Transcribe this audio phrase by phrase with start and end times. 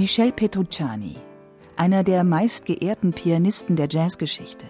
[0.00, 1.16] Michel Petrucciani,
[1.76, 4.64] einer der meistgeehrten Pianisten der Jazzgeschichte.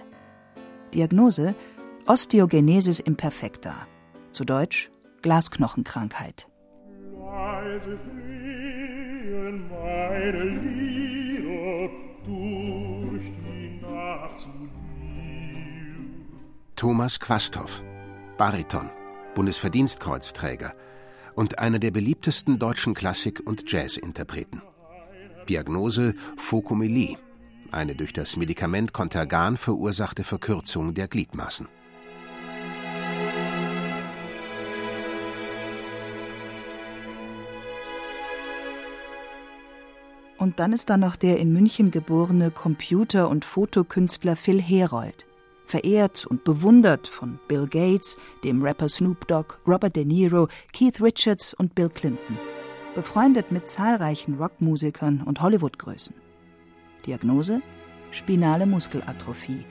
[0.93, 1.55] Diagnose
[2.09, 3.87] Osteogenesis imperfecta,
[4.33, 4.91] zu Deutsch
[5.23, 6.49] Glasknochenkrankheit.
[7.15, 11.91] Leise fliehen meine Lieder
[12.27, 14.73] durch die Nacht zu dir.
[16.75, 17.85] Thomas Quasthoff,
[18.37, 18.91] Bariton,
[19.37, 20.75] Bundesverdienstkreuzträger
[21.37, 24.61] und einer der beliebtesten deutschen Klassik- und Jazzinterpreten.
[25.49, 27.17] Diagnose Phokomelie,
[27.71, 31.69] eine durch das Medikament Contergan verursachte Verkürzung der Gliedmaßen.
[40.39, 45.27] Und dann ist da noch der in München geborene Computer- und Fotokünstler Phil Herold,
[45.67, 51.53] verehrt und bewundert von Bill Gates, dem Rapper Snoop Dogg, Robert De Niro, Keith Richards
[51.53, 52.39] und Bill Clinton
[52.95, 56.15] befreundet mit zahlreichen Rockmusikern und Hollywood-Größen.
[57.07, 57.63] Diagnose:
[58.11, 59.65] Spinale Muskelatrophie,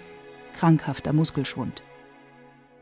[0.53, 1.84] krankhafter Muskelschwund.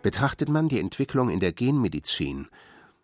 [0.01, 2.47] Betrachtet man die Entwicklung in der Genmedizin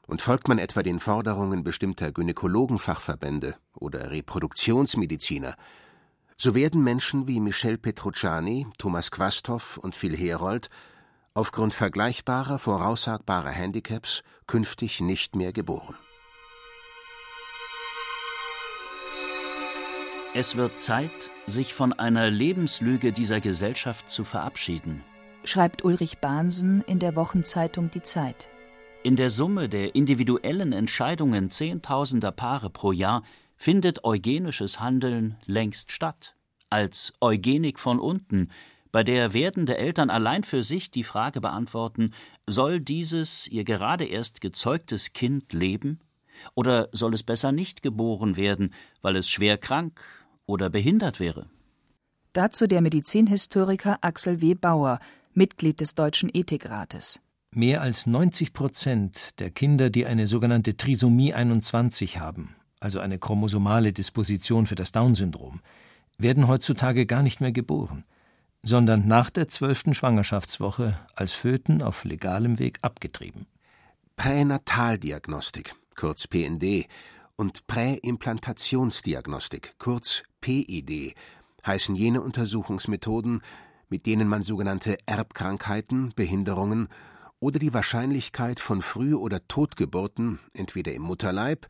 [0.08, 5.56] und folgt man etwa den Forderungen bestimmter Gynäkologenfachverbände oder Reproduktionsmediziner,
[6.38, 10.70] so werden Menschen wie Michel Petrucciani, Thomas Quasthoff und Phil Herold
[11.34, 15.95] aufgrund vergleichbarer, voraussagbarer Handicaps künftig nicht mehr geboren.
[20.36, 25.03] Es wird Zeit, sich von einer Lebenslüge dieser Gesellschaft zu verabschieden,
[25.44, 28.50] schreibt Ulrich Bahnsen in der Wochenzeitung Die Zeit.
[29.03, 33.22] In der Summe der individuellen Entscheidungen zehntausender Paare pro Jahr
[33.57, 36.34] findet eugenisches Handeln längst statt.
[36.72, 38.50] Als Eugenik von unten,
[38.91, 42.12] bei der werdende Eltern allein für sich die Frage beantworten,
[42.47, 46.00] soll dieses ihr gerade erst gezeugtes Kind leben?
[46.56, 50.03] Oder soll es besser nicht geboren werden, weil es schwer krank,
[50.46, 51.48] oder behindert wäre.
[52.34, 54.56] Dazu der Medizinhistoriker Axel W.
[54.56, 55.00] Bauer,
[55.34, 57.20] Mitglied des Deutschen Ethikrates.
[57.52, 63.94] Mehr als 90 Prozent der Kinder, die eine sogenannte Trisomie 21 haben, also eine chromosomale
[63.94, 65.62] Disposition für das Down-Syndrom,
[66.18, 68.06] werden heutzutage gar nicht mehr geboren,
[68.64, 73.46] sondern nach der zwölften Schwangerschaftswoche als Föten auf legalem Weg abgetrieben.
[74.16, 76.88] Pränataldiagnostik, kurz PND,
[77.36, 81.16] und Präimplantationsdiagnostik, kurz PID,
[81.66, 83.42] heißen jene Untersuchungsmethoden,
[83.88, 86.90] mit denen man sogenannte Erbkrankheiten, Behinderungen
[87.40, 91.68] oder die Wahrscheinlichkeit von Früh- oder Totgeburten entweder im Mutterleib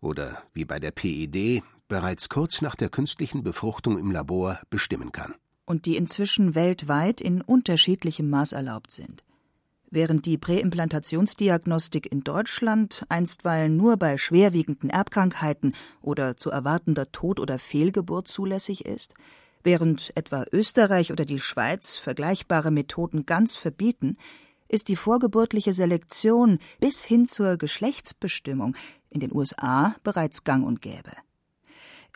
[0.00, 5.34] oder, wie bei der PID, bereits kurz nach der künstlichen Befruchtung im Labor bestimmen kann.
[5.66, 9.22] Und die inzwischen weltweit in unterschiedlichem Maß erlaubt sind.
[9.94, 15.72] Während die Präimplantationsdiagnostik in Deutschland einstweilen nur bei schwerwiegenden Erbkrankheiten
[16.02, 19.14] oder zu erwartender Tod- oder Fehlgeburt zulässig ist,
[19.62, 24.16] während etwa Österreich oder die Schweiz vergleichbare Methoden ganz verbieten,
[24.66, 28.74] ist die vorgeburtliche Selektion bis hin zur Geschlechtsbestimmung
[29.10, 31.12] in den USA bereits gang und gäbe.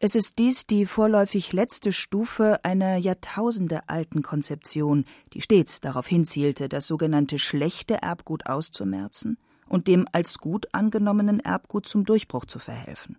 [0.00, 6.86] Es ist dies die vorläufig letzte Stufe einer jahrtausendealten Konzeption, die stets darauf hinzielte, das
[6.86, 9.38] sogenannte schlechte Erbgut auszumerzen
[9.68, 13.16] und dem als gut angenommenen Erbgut zum Durchbruch zu verhelfen.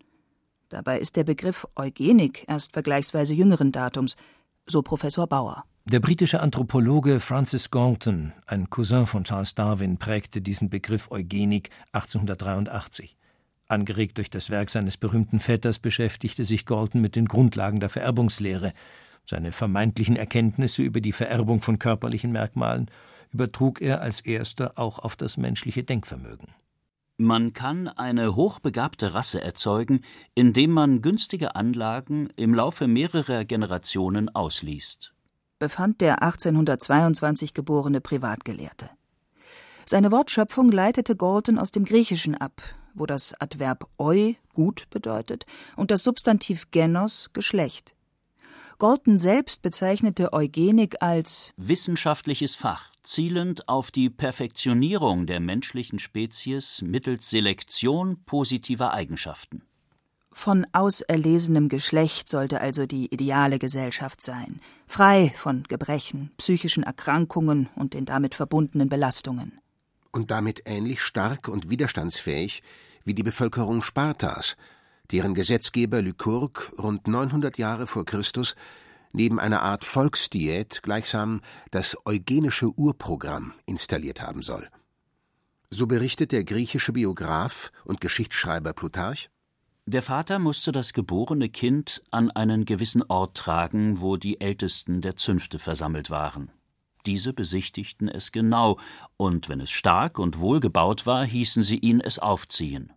[0.69, 4.16] Dabei ist der Begriff Eugenik erst vergleichsweise jüngeren Datums,
[4.66, 5.66] so Professor Bauer.
[5.84, 13.19] Der britische Anthropologe Francis Galton, ein Cousin von Charles Darwin, prägte diesen Begriff Eugenik 1883.
[13.69, 18.73] Angeregt durch das Werk seines berühmten Vetters beschäftigte sich Galton mit den Grundlagen der Vererbungslehre.
[19.26, 22.90] Seine vermeintlichen Erkenntnisse über die Vererbung von körperlichen Merkmalen
[23.32, 26.47] übertrug er als erster auch auf das menschliche Denkvermögen.
[27.17, 30.02] Man kann eine hochbegabte Rasse erzeugen,
[30.34, 35.14] indem man günstige Anlagen im Laufe mehrerer Generationen ausliest,
[35.59, 38.90] befand der 1822 geborene Privatgelehrte.
[39.85, 42.61] Seine Wortschöpfung leitete Galton aus dem Griechischen ab,
[42.99, 47.96] wo das Adverb eu gut bedeutet und das Substantiv genos Geschlecht.
[48.78, 57.29] Galton selbst bezeichnete Eugenik als wissenschaftliches Fach, zielend auf die Perfektionierung der menschlichen Spezies mittels
[57.29, 59.63] Selektion positiver Eigenschaften.
[60.31, 67.93] Von auserlesenem Geschlecht sollte also die ideale Gesellschaft sein, frei von Gebrechen, psychischen Erkrankungen und
[67.93, 69.59] den damit verbundenen Belastungen.
[70.13, 72.63] Und damit ähnlich stark und widerstandsfähig
[73.09, 74.56] wie die Bevölkerung Spartas,
[75.09, 78.56] deren Gesetzgeber Lykurg rund 900 Jahre vor Christus
[79.14, 81.41] neben einer Art Volksdiät gleichsam
[81.72, 84.70] das eugenische Urprogramm installiert haben soll.
[85.72, 89.32] So berichtet der griechische Biograf und Geschichtsschreiber Plutarch
[89.88, 95.16] der Vater musste das geborene Kind an einen gewissen Ort tragen, wo die Ältesten der
[95.16, 96.52] Zünfte versammelt waren.
[97.08, 98.78] Diese besichtigten es genau,
[99.17, 102.94] und wenn es stark und wohlgebaut war, hießen sie ihn es aufziehen.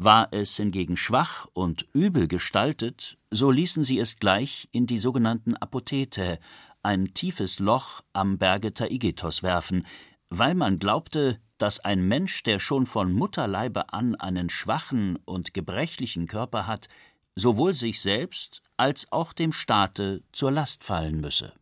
[0.00, 5.56] War es hingegen schwach und übel gestaltet, so ließen sie es gleich in die sogenannten
[5.56, 6.38] Apothete,
[6.84, 9.84] ein tiefes Loch am Berge Taigetos werfen,
[10.30, 16.28] weil man glaubte, dass ein Mensch, der schon von Mutterleibe an einen schwachen und gebrechlichen
[16.28, 16.88] Körper hat,
[17.34, 21.52] sowohl sich selbst als auch dem Staate zur Last fallen müsse.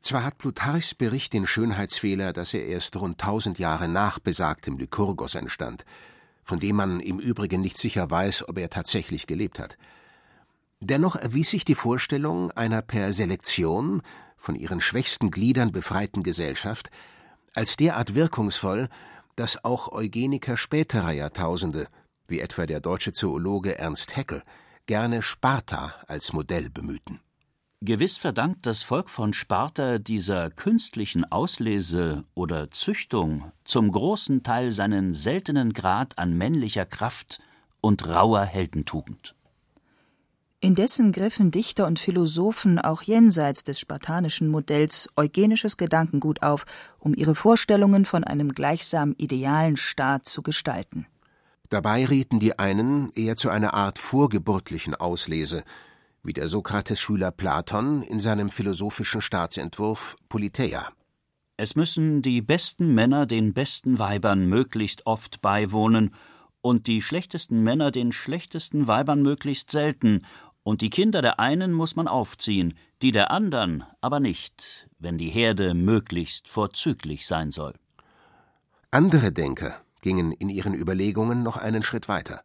[0.00, 5.34] Zwar hat Plutarchs Bericht den Schönheitsfehler, dass er erst rund tausend Jahre nach besagtem Lykurgos
[5.34, 5.84] entstand,
[6.48, 9.76] von dem man im Übrigen nicht sicher weiß, ob er tatsächlich gelebt hat.
[10.80, 14.00] Dennoch erwies sich die Vorstellung einer per Selektion
[14.38, 16.90] von ihren schwächsten Gliedern befreiten Gesellschaft
[17.54, 18.88] als derart wirkungsvoll,
[19.36, 21.86] dass auch Eugeniker späterer Jahrtausende,
[22.28, 24.42] wie etwa der deutsche Zoologe Ernst Haeckel,
[24.86, 27.20] gerne Sparta als Modell bemühten.
[27.80, 35.14] Gewiss verdankt das Volk von Sparta dieser künstlichen Auslese oder Züchtung zum großen Teil seinen
[35.14, 37.38] seltenen Grad an männlicher Kraft
[37.80, 39.36] und rauer Heldentugend.
[40.58, 46.66] Indessen griffen Dichter und Philosophen auch jenseits des spartanischen Modells eugenisches Gedankengut auf,
[46.98, 51.06] um ihre Vorstellungen von einem gleichsam idealen Staat zu gestalten.
[51.68, 55.62] Dabei rieten die einen eher zu einer Art vorgeburtlichen Auslese,
[56.28, 60.90] wie der Sokrates-Schüler Platon in seinem philosophischen Staatsentwurf Politeia.
[61.56, 66.14] Es müssen die besten Männer den besten Weibern möglichst oft beiwohnen
[66.60, 70.26] und die schlechtesten Männer den schlechtesten Weibern möglichst selten
[70.62, 75.30] und die Kinder der einen muss man aufziehen, die der andern aber nicht, wenn die
[75.30, 77.72] Herde möglichst vorzüglich sein soll.
[78.90, 82.42] Andere Denker gingen in ihren Überlegungen noch einen Schritt weiter.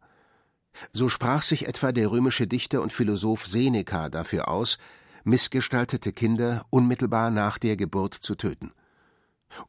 [0.92, 4.78] So sprach sich etwa der römische Dichter und Philosoph Seneca dafür aus,
[5.24, 8.72] missgestaltete Kinder unmittelbar nach der Geburt zu töten.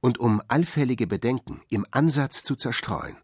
[0.02, 3.18] Und um allfällige Bedenken im Ansatz zu zerstreuen,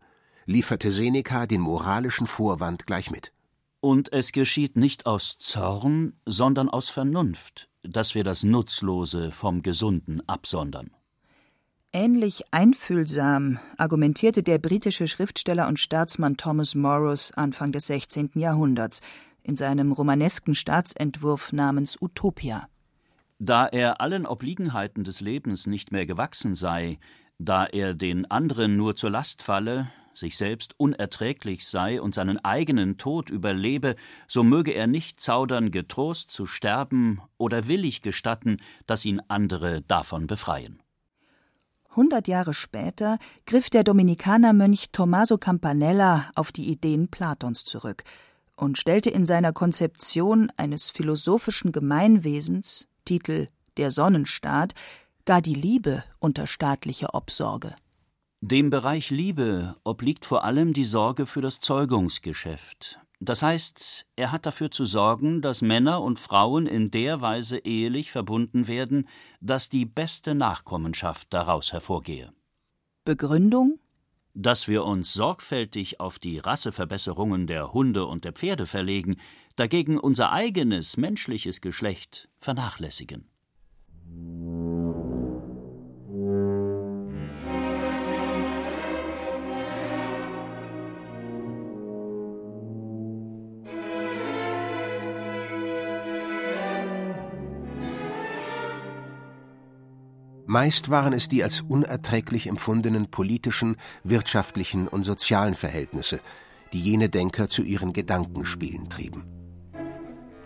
[0.46, 3.34] lieferte Seneca den moralischen Vorwand gleich mit.
[3.80, 10.22] Und es geschieht nicht aus Zorn, sondern aus Vernunft, dass wir das Nutzlose vom Gesunden
[10.28, 10.92] absondern.
[11.94, 18.32] Ähnlich einfühlsam argumentierte der britische Schriftsteller und Staatsmann Thomas Morris Anfang des 16.
[18.36, 19.02] Jahrhunderts
[19.44, 22.70] in seinem romanesken Staatsentwurf namens Utopia.
[23.40, 26.98] Da er allen Obliegenheiten des Lebens nicht mehr gewachsen sei,
[27.40, 33.00] da er den anderen nur zur Last falle, sich selbst unerträglich sei und seinen eigenen
[33.00, 33.98] Tod überlebe,
[34.30, 40.28] so möge er nicht zaudern, getrost zu sterben oder willig gestatten, dass ihn andere davon
[40.28, 40.82] befreien.
[41.94, 48.04] Hundert Jahre später griff der Dominikanermönch Tommaso Campanella auf die Ideen Platons zurück
[48.56, 54.74] und stellte in seiner Konzeption eines philosophischen Gemeinwesens, Titel Der Sonnenstaat,
[55.26, 57.76] gar die Liebe unter staatliche Obsorge.
[58.40, 63.01] Dem Bereich Liebe obliegt vor allem die Sorge für das Zeugungsgeschäft.
[63.24, 68.12] Das heißt, er hat dafür zu sorgen, dass Männer und Frauen in der Weise ehelich
[68.12, 69.08] verbunden werden,
[69.40, 72.34] dass die beste Nachkommenschaft daraus hervorgehe.
[73.06, 73.80] Begründung?
[74.34, 79.18] Dass wir uns sorgfältig auf die Rasseverbesserungen der Hunde und der Pferde verlegen,
[79.56, 83.28] dagegen unser eigenes menschliches Geschlecht vernachlässigen.
[100.52, 106.20] Meist waren es die als unerträglich empfundenen politischen, wirtschaftlichen und sozialen Verhältnisse,
[106.74, 109.24] die jene Denker zu ihren Gedankenspielen trieben.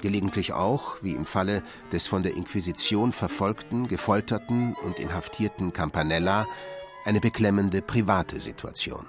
[0.03, 6.45] Gelegentlich auch, wie im Falle des von der Inquisition verfolgten, gefolterten und inhaftierten Campanella,
[7.03, 9.07] eine beklemmende private Situation.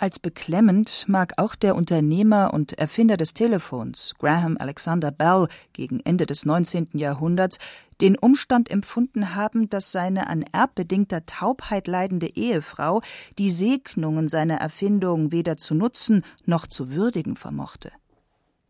[0.00, 6.24] Als beklemmend mag auch der Unternehmer und Erfinder des Telefons, Graham Alexander Bell, gegen Ende
[6.24, 6.88] des 19.
[6.94, 7.58] Jahrhunderts
[8.00, 13.02] den Umstand empfunden haben, dass seine an erbbedingter Taubheit leidende Ehefrau
[13.36, 17.92] die Segnungen seiner Erfindung weder zu nutzen noch zu würdigen vermochte.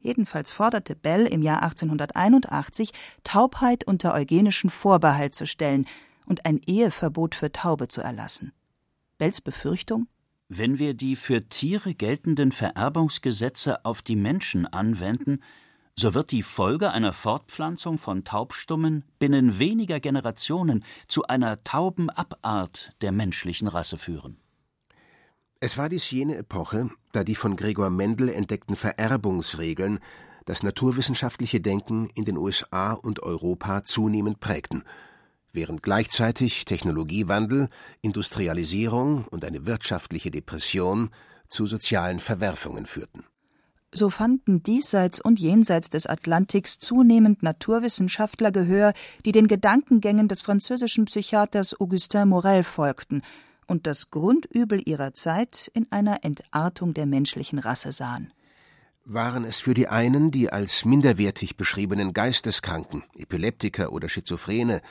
[0.00, 2.90] Jedenfalls forderte Bell im Jahr 1881,
[3.22, 5.86] Taubheit unter eugenischen Vorbehalt zu stellen
[6.26, 8.50] und ein Eheverbot für Taube zu erlassen.
[9.16, 10.08] Bells Befürchtung?
[10.52, 15.44] Wenn wir die für Tiere geltenden Vererbungsgesetze auf die Menschen anwenden,
[15.94, 22.90] so wird die Folge einer Fortpflanzung von Taubstummen binnen weniger Generationen zu einer tauben Abart
[23.00, 24.38] der menschlichen Rasse führen.
[25.60, 30.00] Es war dies jene Epoche, da die von Gregor Mendel entdeckten Vererbungsregeln
[30.46, 34.82] das naturwissenschaftliche Denken in den USA und Europa zunehmend prägten
[35.52, 37.68] während gleichzeitig Technologiewandel,
[38.02, 41.10] Industrialisierung und eine wirtschaftliche Depression
[41.48, 43.24] zu sozialen Verwerfungen führten.
[43.92, 48.92] So fanden diesseits und jenseits des Atlantiks zunehmend Naturwissenschaftler Gehör,
[49.24, 53.22] die den Gedankengängen des französischen Psychiaters Augustin Morel folgten
[53.66, 58.32] und das Grundübel ihrer Zeit in einer Entartung der menschlichen Rasse sahen.
[59.04, 64.82] Waren es für die einen die als minderwertig beschriebenen Geisteskranken, Epileptiker oder Schizophrene,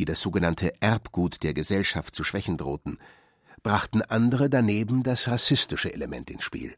[0.00, 2.96] die das sogenannte Erbgut der Gesellschaft zu schwächen drohten,
[3.62, 6.74] brachten andere daneben das rassistische Element ins Spiel.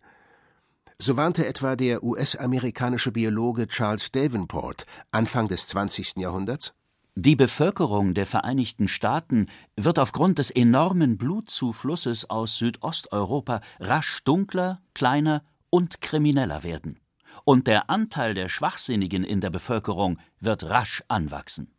[0.99, 6.17] So warnte etwa der US-amerikanische Biologe Charles Davenport Anfang des 20.
[6.17, 6.75] Jahrhunderts
[7.15, 15.45] Die Bevölkerung der Vereinigten Staaten wird aufgrund des enormen Blutzuflusses aus Südosteuropa rasch dunkler, kleiner
[15.71, 16.99] und krimineller werden.
[17.45, 21.73] Und der Anteil der Schwachsinnigen in der Bevölkerung wird rasch anwachsen.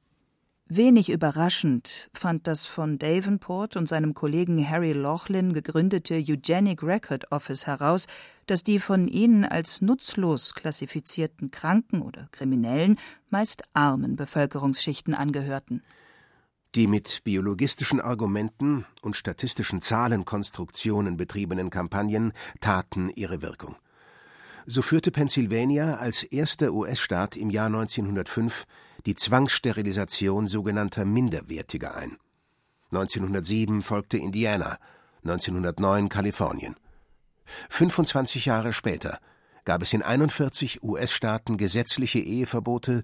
[0.70, 7.67] Wenig überraschend fand das von Davenport und seinem Kollegen Harry Laughlin gegründete Eugenic Record Office
[7.67, 8.08] heraus,
[8.46, 12.98] dass die von ihnen als nutzlos klassifizierten Kranken oder Kriminellen
[13.29, 15.84] meist armen Bevölkerungsschichten angehörten.
[16.75, 23.75] Die mit biologistischen Argumenten und statistischen Zahlenkonstruktionen betriebenen Kampagnen taten ihre Wirkung.
[24.65, 28.65] So führte Pennsylvania als erster US-Staat im Jahr 1905
[29.05, 32.17] die Zwangssterilisation sogenannter Minderwertiger ein.
[32.91, 34.77] 1907 folgte Indiana,
[35.24, 36.75] 1909 Kalifornien.
[37.70, 39.20] 25 Jahre später
[39.65, 43.03] gab es in 41 US-Staaten gesetzliche Eheverbote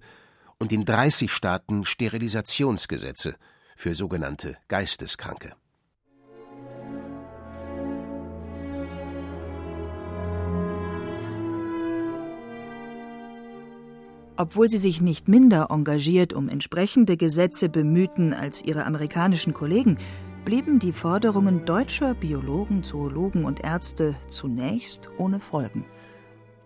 [0.59, 3.35] und in 30 Staaten Sterilisationsgesetze
[3.75, 5.53] für sogenannte Geisteskranke.
[14.39, 19.97] Obwohl sie sich nicht minder engagiert um entsprechende Gesetze bemühten als ihre amerikanischen Kollegen,
[20.45, 25.83] blieben die Forderungen deutscher Biologen, Zoologen und Ärzte zunächst ohne Folgen.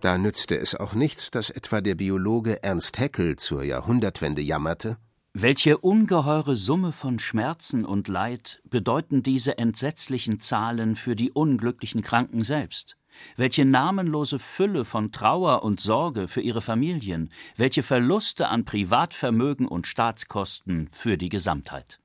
[0.00, 4.96] Da nützte es auch nichts, dass etwa der Biologe Ernst Haeckel zur Jahrhundertwende jammerte.
[5.32, 12.44] Welche ungeheure Summe von Schmerzen und Leid bedeuten diese entsetzlichen Zahlen für die unglücklichen Kranken
[12.44, 12.96] selbst?
[13.36, 19.86] Welche namenlose Fülle von Trauer und Sorge für ihre Familien, welche Verluste an Privatvermögen und
[19.86, 22.00] Staatskosten für die Gesamtheit.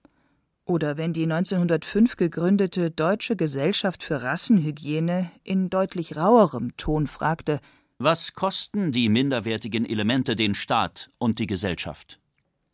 [0.65, 7.59] Oder wenn die 1905 gegründete Deutsche Gesellschaft für Rassenhygiene in deutlich rauerem Ton fragte:
[7.97, 12.19] Was kosten die minderwertigen Elemente den Staat und die Gesellschaft?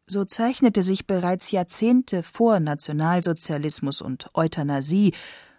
[0.08, 5.14] So zeichnete sich bereits Jahrzehnte vor Nationalsozialismus und Euthanasie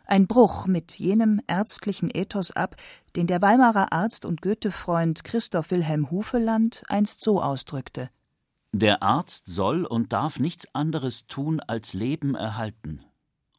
[0.07, 2.77] ein Bruch mit jenem ärztlichen Ethos ab,
[3.17, 8.11] den der Weimarer Arzt und Goethe-Freund Christoph Wilhelm Hufeland einst so ausdrückte:
[8.73, 13.05] Der Arzt soll und darf nichts anderes tun als Leben erhalten.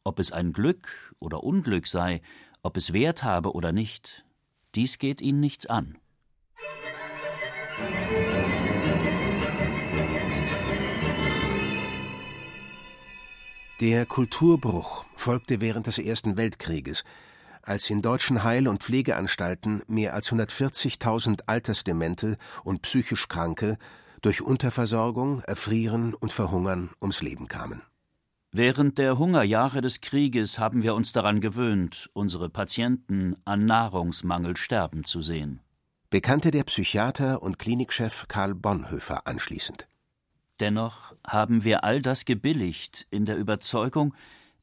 [0.04, 2.22] Ob es ein Glück oder Unglück sei,
[2.62, 4.24] ob es Wert habe oder nicht,
[4.74, 5.98] dies geht ihn nichts an.
[13.80, 17.04] Der Kulturbruch folgte während des Ersten Weltkrieges,
[17.62, 23.78] als in deutschen Heil- und Pflegeanstalten mehr als 140.000 Altersdemente und psychisch Kranke
[24.20, 27.82] durch Unterversorgung, Erfrieren und Verhungern ums Leben kamen.
[28.50, 35.04] Während der Hungerjahre des Krieges haben wir uns daran gewöhnt, unsere Patienten an Nahrungsmangel sterben
[35.04, 35.60] zu sehen.
[36.10, 39.86] Bekannte der Psychiater und Klinikchef Karl Bonhoeffer anschließend.
[40.60, 44.14] Dennoch haben wir all das gebilligt in der Überzeugung,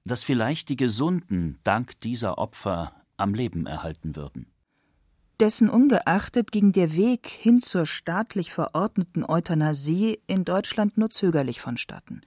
[0.04, 4.48] dass vielleicht die Gesunden dank dieser Opfer am Leben erhalten würden.
[5.40, 12.22] Dessen ungeachtet ging der Weg hin zur staatlich verordneten Euthanasie in Deutschland nur zögerlich vonstatten.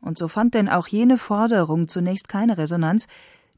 [0.00, 3.06] Und so fand denn auch jene Forderung zunächst keine Resonanz,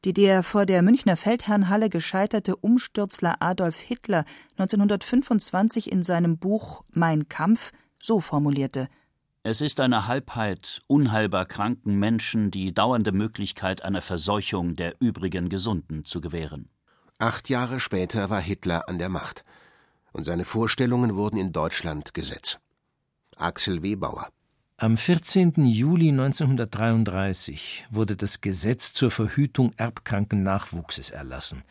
[0.05, 4.23] Die der vor der Münchner Feldherrnhalle gescheiterte Umstürzler Adolf Hitler
[4.57, 8.87] 1925 in seinem Buch Mein Kampf so formulierte
[9.47, 16.03] Es ist eine Halbheit unheilbar kranken Menschen die dauernde Möglichkeit einer Verseuchung der übrigen Gesunden
[16.03, 16.67] zu gewähren.
[17.19, 19.45] Acht Jahre später war Hitler an der Macht,
[20.13, 22.57] und seine Vorstellungen wurden in Deutschland Gesetz.
[23.37, 24.29] Axel Webauer
[24.77, 25.53] am 14.
[25.63, 31.61] Juli 1933 wurde das Gesetz zur Verhütung erbkranken Nachwuchses erlassen,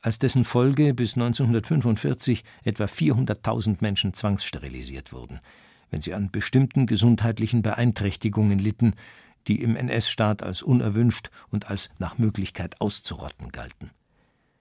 [0.00, 5.40] als dessen Folge bis 1945 etwa 400.000 Menschen zwangssterilisiert wurden,
[5.90, 8.94] wenn sie an bestimmten gesundheitlichen Beeinträchtigungen litten,
[9.46, 13.90] die im NS-Staat als unerwünscht und als nach Möglichkeit auszurotten galten.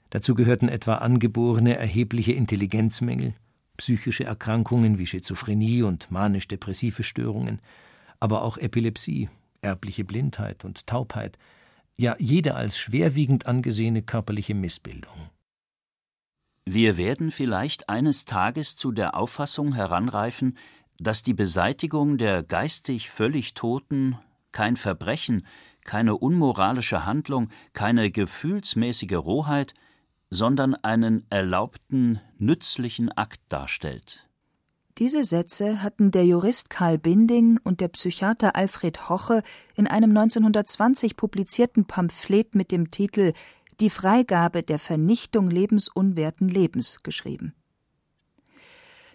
[0.10, 3.34] Dazu gehörten etwa angeborene erhebliche Intelligenzmängel,
[3.76, 7.60] psychische Erkrankungen wie Schizophrenie und manisch-depressive Störungen,
[8.20, 9.30] aber auch Epilepsie,
[9.62, 11.38] erbliche Blindheit und Taubheit,
[11.98, 15.30] ja jede als schwerwiegend angesehene körperliche Missbildung.
[16.66, 20.58] Wir werden vielleicht eines Tages zu der Auffassung heranreifen,
[21.00, 24.18] dass die Beseitigung der geistig völlig Toten
[24.52, 25.46] kein Verbrechen,
[25.84, 29.74] keine unmoralische Handlung, keine gefühlsmäßige Rohheit,
[30.30, 34.28] sondern einen erlaubten, nützlichen Akt darstellt,
[34.98, 39.44] diese Sätze hatten der Jurist Karl Binding und der Psychiater Alfred Hoche
[39.76, 43.34] in einem 1920 publizierten Pamphlet mit dem Titel
[43.80, 47.54] Die Freigabe der Vernichtung lebensunwerten Lebens geschrieben.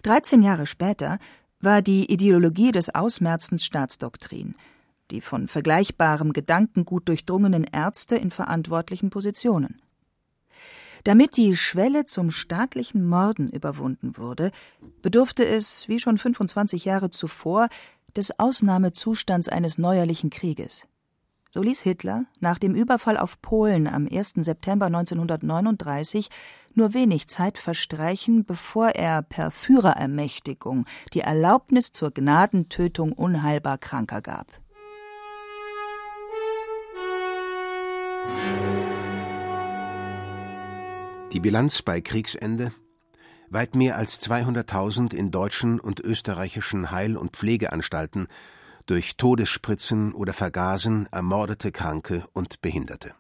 [0.05, 1.19] Dreizehn Jahre später
[1.63, 4.55] war die Ideologie des Ausmerzens Staatsdoktrin,
[5.11, 9.81] die von vergleichbarem Gedankengut durchdrungenen Ärzte in verantwortlichen Positionen.
[11.05, 14.51] Damit die Schwelle zum staatlichen Morden überwunden wurde,
[15.03, 17.69] bedurfte es, wie schon 25 Jahre zuvor,
[18.17, 20.85] des Ausnahmezustands eines neuerlichen Krieges.
[21.55, 24.37] So ließ Hitler nach dem Überfall auf Polen am 1.
[24.37, 26.31] September 1939
[26.73, 34.47] nur wenig Zeit verstreichen, bevor er per Führerermächtigung die Erlaubnis zur Gnadentötung unheilbar Kranker gab.
[41.35, 42.73] Die Bilanz bei Kriegsende
[43.51, 48.29] weit mehr als 200.000 in deutschen und österreichischen Heil- und Pflegeanstalten
[48.87, 53.15] durch Todesspritzen oder Vergasen ermordete Kranke und Behinderte.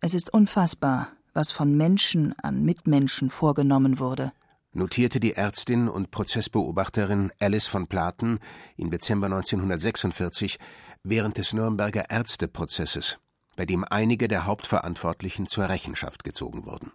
[0.00, 4.32] Es ist unfassbar, was von Menschen an Mitmenschen vorgenommen wurde,
[4.72, 8.38] notierte die Ärztin und Prozessbeobachterin Alice von Platen
[8.76, 10.58] im Dezember 1946
[11.02, 13.18] während des Nürnberger Ärzteprozesses,
[13.56, 16.92] bei dem einige der Hauptverantwortlichen zur Rechenschaft gezogen wurden.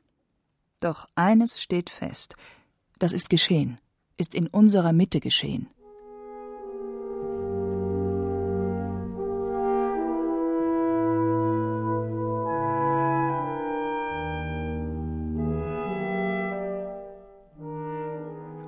[0.80, 2.36] Doch eines steht fest.
[3.00, 3.80] Das ist geschehen,
[4.18, 5.68] ist in unserer Mitte geschehen.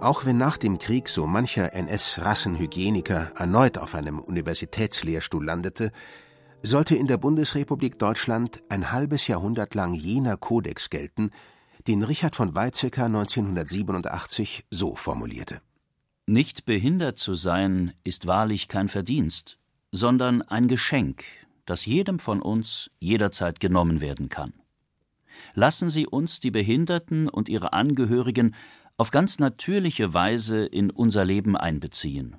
[0.02, 5.92] Auch wenn nach dem Krieg so mancher NS-Rassenhygieniker erneut auf einem Universitätslehrstuhl landete,
[6.64, 11.32] sollte in der Bundesrepublik Deutschland ein halbes Jahrhundert lang jener Kodex gelten,
[11.88, 15.60] den Richard von Weizsäcker 1987 so formulierte:
[16.26, 19.58] Nicht behindert zu sein ist wahrlich kein Verdienst,
[19.92, 21.26] sondern ein Geschenk,
[21.66, 24.54] das jedem von uns jederzeit genommen werden kann.
[25.56, 28.56] Lassen Sie uns die Behinderten und ihre Angehörigen
[29.00, 32.36] auf ganz natürliche Weise in unser Leben einbeziehen.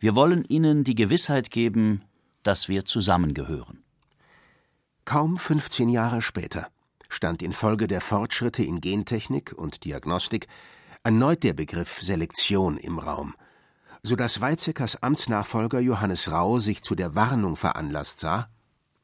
[0.00, 2.02] Wir wollen ihnen die Gewissheit geben,
[2.42, 3.84] dass wir zusammengehören.
[5.04, 6.66] Kaum 15 Jahre später
[7.08, 10.48] stand infolge der Fortschritte in Gentechnik und Diagnostik
[11.04, 13.36] erneut der Begriff Selektion im Raum,
[14.02, 18.48] so dass Weizsäckers Amtsnachfolger Johannes Rau sich zu der Warnung veranlasst sah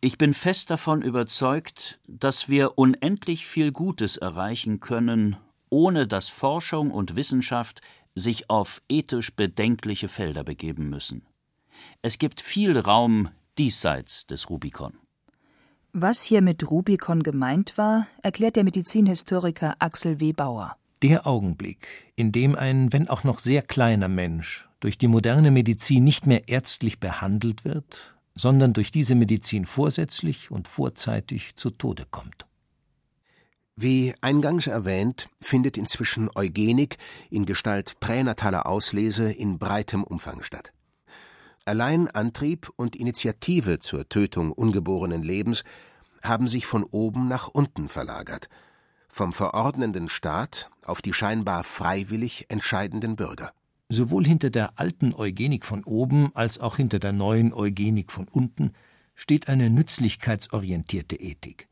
[0.01, 5.37] Ich bin fest davon überzeugt, dass wir unendlich viel Gutes erreichen können,
[5.75, 7.81] ohne dass Forschung und Wissenschaft
[8.15, 11.27] sich auf ethisch bedenkliche Felder begeben müssen.
[12.01, 14.93] Es gibt viel Raum diesseits des Rubikon.
[15.93, 20.33] Was hier mit Rubikon gemeint war, erklärt der Medizinhistoriker Axel W.
[20.33, 20.77] Bauer.
[21.03, 26.05] Der Augenblick, in dem ein, wenn auch noch sehr kleiner Mensch durch die moderne Medizin
[26.05, 32.47] nicht mehr ärztlich behandelt wird, sondern durch diese Medizin vorsätzlich und vorzeitig zu Tode kommt.
[33.77, 36.97] Wie eingangs erwähnt, findet inzwischen Eugenik
[37.29, 40.73] in Gestalt pränataler Auslese in breitem Umfang statt.
[41.65, 45.65] Allein Antrieb und Initiative zur Tötung ungeborenen Lebens
[46.23, 48.49] haben sich von oben nach unten verlagert,
[49.09, 53.53] vom verordnenden Staat auf die scheinbar freiwillig entscheidenden Bürger.
[53.89, 58.73] Sowohl hinter der alten Eugenik von oben als auch hinter der neuen Eugenik von unten
[59.17, 61.69] steht eine nützlichkeitsorientierte Ethik.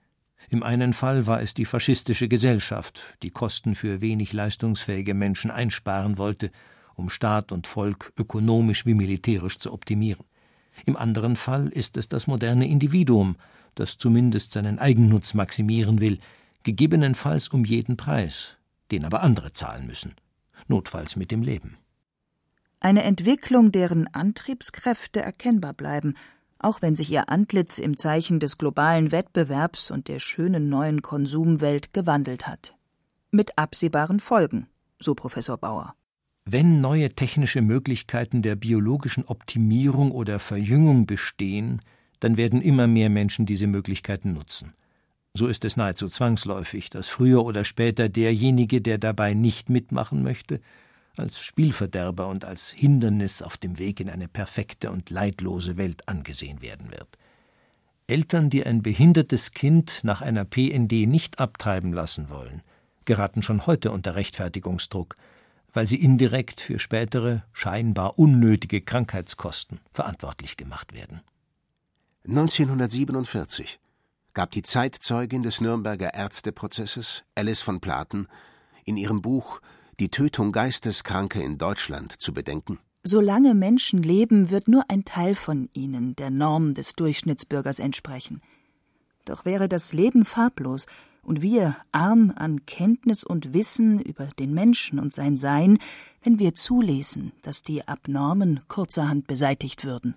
[0.48, 6.18] Im einen Fall war es die faschistische Gesellschaft, die Kosten für wenig leistungsfähige Menschen einsparen
[6.18, 6.50] wollte,
[6.94, 10.24] um Staat und Volk ökonomisch wie militärisch zu optimieren.
[10.84, 13.36] Im anderen Fall ist es das moderne Individuum,
[13.74, 16.18] das zumindest seinen Eigennutz maximieren will,
[16.62, 18.56] gegebenenfalls um jeden Preis,
[18.90, 20.14] den aber andere zahlen müssen,
[20.68, 21.76] notfalls mit dem Leben.
[22.80, 26.14] Eine Entwicklung, deren Antriebskräfte erkennbar bleiben,
[26.62, 31.92] auch wenn sich ihr Antlitz im Zeichen des globalen Wettbewerbs und der schönen neuen Konsumwelt
[31.92, 32.74] gewandelt hat.
[33.30, 35.94] Mit absehbaren Folgen, so Professor Bauer.
[36.44, 41.82] Wenn neue technische Möglichkeiten der biologischen Optimierung oder Verjüngung bestehen,
[42.20, 44.74] dann werden immer mehr Menschen diese Möglichkeiten nutzen.
[45.34, 50.60] So ist es nahezu zwangsläufig, dass früher oder später derjenige, der dabei nicht mitmachen möchte,
[51.16, 56.62] als Spielverderber und als Hindernis auf dem Weg in eine perfekte und leidlose Welt angesehen
[56.62, 57.18] werden wird.
[58.06, 62.62] Eltern, die ein behindertes Kind nach einer PND nicht abtreiben lassen wollen,
[63.04, 65.16] geraten schon heute unter Rechtfertigungsdruck,
[65.72, 71.22] weil sie indirekt für spätere, scheinbar unnötige Krankheitskosten verantwortlich gemacht werden.
[72.28, 73.80] 1947
[74.34, 78.28] gab die Zeitzeugin des Nürnberger Ärzteprozesses, Alice von Platen,
[78.84, 79.60] in ihrem Buch
[80.02, 82.80] Die Tötung Geisteskranke in Deutschland zu bedenken.
[83.04, 88.42] Solange Menschen leben, wird nur ein Teil von ihnen der Norm des Durchschnittsbürgers entsprechen.
[89.24, 90.86] Doch wäre das Leben farblos,
[91.22, 95.78] und wir arm an Kenntnis und Wissen über den Menschen und sein Sein,
[96.24, 100.16] wenn wir zuließen, dass die Abnormen kurzerhand beseitigt würden.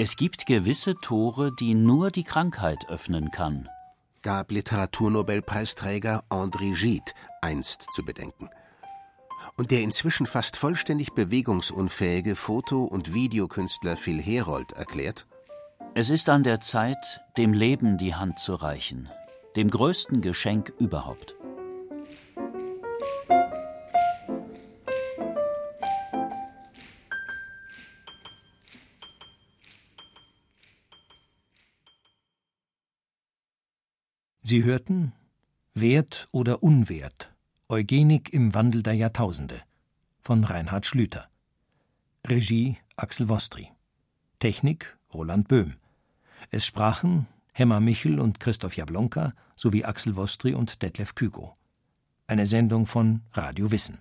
[0.00, 3.68] Es gibt gewisse Tore, die nur die Krankheit öffnen kann,
[4.22, 7.10] gab Literaturnobelpreisträger André Gide
[7.42, 8.48] einst zu bedenken
[9.56, 15.26] und der inzwischen fast vollständig bewegungsunfähige Foto- und Videokünstler Phil Herold erklärt:
[15.94, 19.08] Es ist an der Zeit, dem Leben die Hand zu reichen,
[19.56, 21.34] dem größten Geschenk überhaupt.
[34.50, 35.12] Sie hörten
[35.74, 37.34] Wert oder Unwert
[37.68, 39.60] Eugenik im Wandel der Jahrtausende
[40.22, 41.28] von Reinhard Schlüter.
[42.26, 43.68] Regie Axel Wostri.
[44.38, 45.74] Technik Roland Böhm.
[46.50, 51.54] Es sprachen Hemmer Michel und Christoph Jablonka sowie Axel Wostri und Detlef Kügo.
[52.26, 53.98] Eine Sendung von Radio Wissen.